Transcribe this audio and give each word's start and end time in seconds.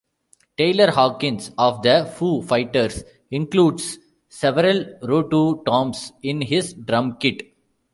Taylor 0.57 0.89
Hawkins 0.89 1.51
of 1.59 1.83
the 1.83 2.05
Foo 2.15 2.41
Fighters 2.41 3.03
includes 3.29 3.99
several 4.29 4.83
rototoms 5.03 6.11
in 6.23 6.41
his 6.41 6.73
drum 6.73 7.17
kit. 7.19 7.55